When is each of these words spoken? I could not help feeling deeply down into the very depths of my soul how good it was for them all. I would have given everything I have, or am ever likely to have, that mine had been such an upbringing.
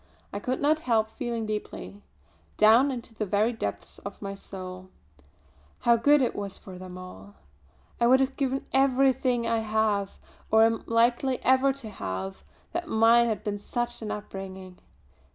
I 0.33 0.39
could 0.39 0.59
not 0.59 0.79
help 0.79 1.11
feeling 1.11 1.45
deeply 1.45 2.01
down 2.57 2.89
into 2.89 3.13
the 3.13 3.23
very 3.23 3.53
depths 3.53 3.99
of 3.99 4.19
my 4.19 4.33
soul 4.33 4.89
how 5.81 5.95
good 5.95 6.23
it 6.23 6.35
was 6.35 6.57
for 6.57 6.79
them 6.79 6.97
all. 6.97 7.35
I 7.99 8.07
would 8.07 8.19
have 8.19 8.35
given 8.35 8.65
everything 8.73 9.45
I 9.45 9.59
have, 9.59 10.13
or 10.49 10.63
am 10.63 10.73
ever 10.73 10.83
likely 10.87 11.37
to 11.37 11.89
have, 11.91 12.41
that 12.71 12.87
mine 12.89 13.27
had 13.27 13.43
been 13.43 13.59
such 13.59 14.01
an 14.01 14.09
upbringing. 14.09 14.79